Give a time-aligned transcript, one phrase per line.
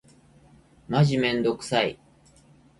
[0.87, 1.99] マジめんどくさい。